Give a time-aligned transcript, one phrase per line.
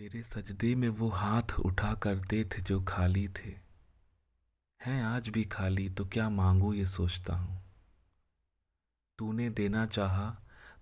[0.00, 3.50] तेरे सजदे में वो हाथ उठा करते थे जो खाली थे।
[4.80, 7.60] हैं आज भी खाली तो क्या मांगू ये सोचता हूँ।
[9.18, 10.36] तूने देना चाहा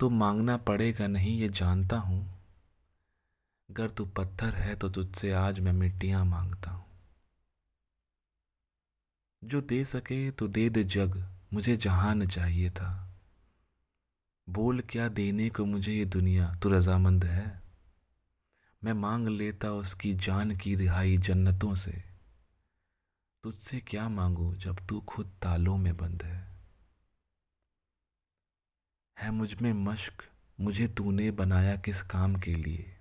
[0.00, 2.40] तो मांगना पड़ेगा नहीं, ये जानता हूँ।
[3.70, 6.84] अगर तू पत्थर है तो तुझसे आज मैं मिट्टियाँ माँगता हूँ।
[9.44, 13.18] जो दे सके तो दे दे जग, मुझे जहान चाहिए था।
[14.48, 17.61] बोल क्या देने को मुझे ये दुनिया, तू रजामंद है?
[18.84, 22.04] मैं मांग लेता उसकी जान की रिहाई जन्नतों से।
[23.42, 26.56] तुझसे क्या मांगू जब तू खुद तालों में बंद है?
[29.18, 30.12] है मुझमें मश्क,
[30.60, 32.96] मुझे तूने बनाया किस काम के लिए?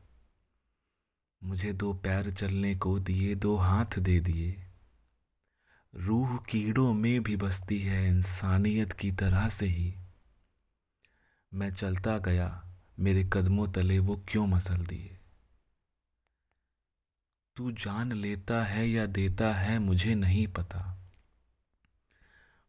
[1.43, 4.67] मुझे दो पैर चलने को दिए, दो हाथ दे दिए।
[5.95, 9.95] रूह कीड़ों में भी बसती है इंसानियत की तरह से ही।
[11.53, 12.65] मैं चलता गया,
[12.99, 15.17] मेरे कदमों तले वो क्यों मसल दिए?
[17.55, 20.97] तू जान लेता है या देता है मुझे नहीं पता।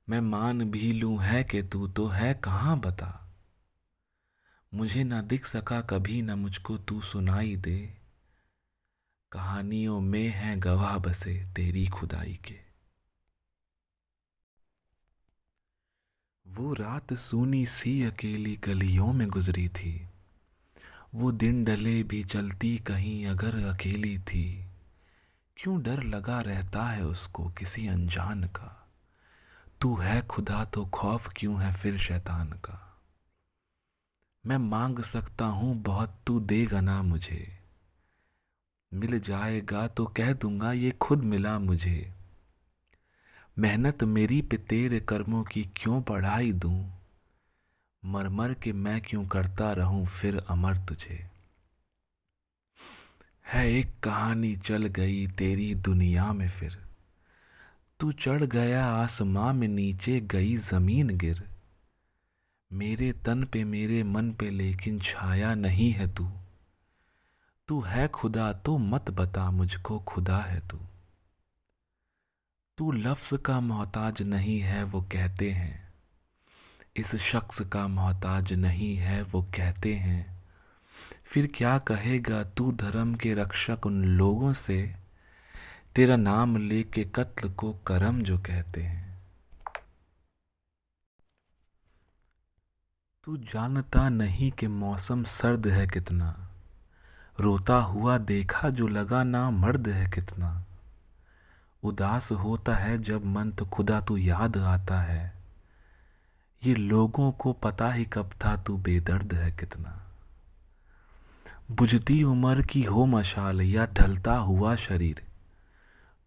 [0.09, 3.35] मैं मान भी लूँ है कि तू तो है, कहाँ बता?
[4.75, 7.97] मुझे ना दिख सका कभी, ना मुझको तू सुनाई दे।
[9.33, 12.59] कहानियों में हैं गवाह बसे तेरी खुदाई के।
[16.47, 20.09] वो रात सूनी सी अकेली गलियों में गुजरी थी।
[21.15, 24.72] वो दिन डले भी चलती कहीं अगर अकेली थी।
[25.63, 28.89] क्यों डर लगा रहता है उसको किसी अनजान का?
[29.81, 33.03] तू है खुदा तो खौफ क्यों है फिर शैतान का?
[34.47, 37.59] मैं मांग सकता हूँ, बहुत तू देगा ना मुझे।
[38.95, 42.13] मिल जाएगा तो कह दूँगा, ये खुद मिला मुझे।
[43.59, 46.93] मेहनत मेरी पे तेरे कर्मों की क्यों पढ़ाई दूँ?
[48.05, 51.32] मर मर के मैं क्यों करता रहूँ, फिर अमर तुझे।
[53.53, 56.79] है एक कहानी चल गई तेरी दुनिया में फिर।
[58.01, 61.49] तू चढ़ गया आसमां में, नीचे गई ज़मीन गिर।
[62.73, 66.31] मेरे तन पे, मेरे मन पे, लेकिन छाया नहीं है तू।
[67.69, 70.79] तू है खुदा तो मत बता मुझको खुदा है तू।
[72.79, 75.95] तू लफ्ज़ का मोहताज नहीं है, वो कहते हैं।
[76.97, 80.42] इस शख्स का मोहताज नहीं है, वो कहते हैं।
[81.33, 84.95] फिर क्या कहेगा तू धर्म के रक्षक उन लोगों से?
[85.95, 89.23] तेरा नाम लेके कत्ल को करम जो कहते हैं।
[93.25, 96.51] तू जानता नहीं कि मौसम सर्द है कितना।
[97.41, 100.65] रोता हुआ देखा जो लगा ना मर्द है कितना।
[101.83, 105.35] उदास होता है जब मन तो खुदा तू याद आता है।
[106.65, 110.09] ये लोगों को पता ही कब था तू बेदर्द है कितना।
[111.73, 115.23] बुझती उम्र की हो मशाल या ढलता हुआ शरीर।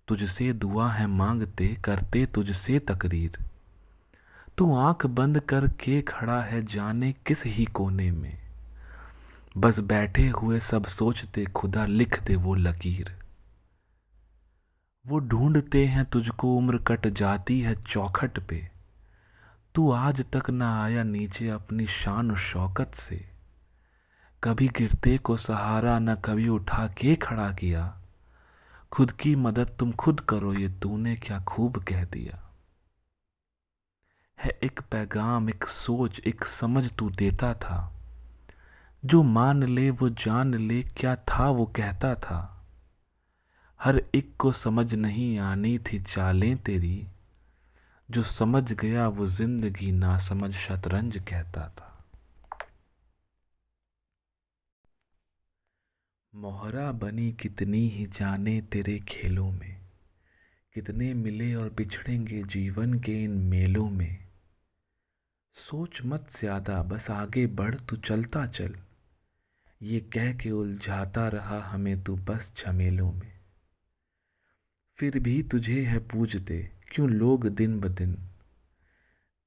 [0.07, 3.37] तुझसे दुआ है मांगते, करते तुझसे तकरीर
[4.57, 8.37] तू आँख बंद करके खड़ा है जाने किस ही कोने में।
[9.57, 13.17] बस बैठे हुए सब सोचते, खुदा लिख दे वो लकीर।
[15.07, 18.69] वो ढूंढते हैं तुझको उम्र कट जाती है चौखट पे।
[19.75, 23.34] तू आज तक ना आया नीचे अपनी शान शौकत से।
[24.45, 27.97] कभी गिरते को सहारा न कभी उठा के खड़ा किया।
[28.91, 32.53] खुद की मदद तुम खुद करो, ये तूने क्या खूब कह दिया।
[34.39, 37.93] है एक पैगाम, एक सोच, एक समझ तू देता था।
[39.05, 42.67] जो मान ले, वो जान ले, क्या था वो कहता था।
[43.81, 47.07] हर एक को समझ नहीं आनी थी चालें तेरी।
[48.11, 51.84] जो समझ गया, वो ज़िंदगी ना समझ शतरंज कहता था।
[56.35, 59.81] मोहरा बनी कितनी ही जाने तेरे खेलों में।
[60.73, 64.27] कितने मिले और बिछड़ेंगे जीवन के इन मेलों में।
[65.53, 68.75] सोच मत ज़्यादा, बस आगे बढ़, तू चलता चल।
[69.81, 73.31] ये कह के उलझाता रहा हमें तू बस झमेलों में।
[74.97, 78.13] फिर भी तुझे है पूजते, क्यों लोग दिन ब दिन?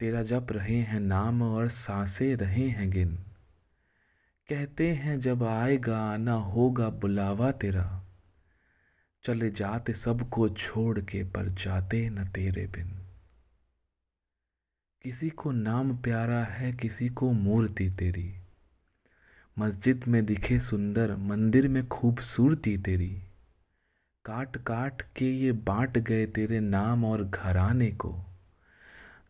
[0.01, 3.19] तेरा जप रहे हैं नाम और साँसें रहे हैं गिन।
[4.49, 8.05] कहते हैं, जब आएगा आना होगा बुलावा तेरा।
[9.25, 12.99] चले जाते सबको छोड़ के, पर जाते न तेरे बिन।
[15.03, 18.35] किसी को नाम प्यारा है, किसी को मूर्ति तेरी।
[19.59, 23.23] मस्जिद में दिखे सुंदर, मंदिर में खूबसूरती तेरी।
[24.25, 28.25] काट काट के ये बांट गए तेरे नाम और घराने को।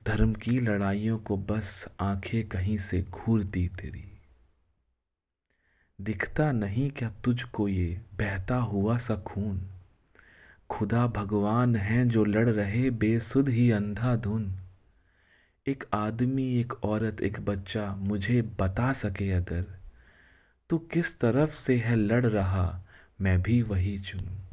[0.06, 4.17] धर्म की लड़ाइयों को बस आँखें कहीं से घूरती तेरी।
[6.00, 9.62] दिखता नहीं क्या तुझको ये बहता हुआ सा खून?
[10.70, 14.54] खुदा भगवान हैं जो लड़ रहे बेसुध ही अंधा धुन।
[15.66, 19.64] एक आदमी, एक औरत, एक बच्चा मुझे बता सके अगर?
[20.70, 22.82] तो किस तरफ़ से है लड़ रहा?
[23.20, 24.47] मैं भी वही चुनूं।